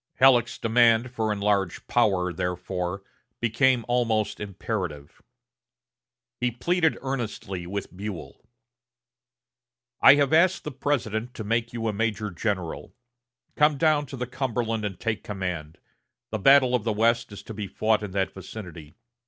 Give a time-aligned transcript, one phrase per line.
[0.15, 3.03] Halleck's demand for enlarged power, therefore,
[3.39, 5.21] became almost imperative.
[6.39, 8.43] He pleaded earnestly with Buell:
[10.01, 12.95] "I have asked the President to make you a major general.
[13.55, 15.77] Come down to the Cumberland and take command.
[16.31, 18.95] The battle of the West is to be fought in that vicinity....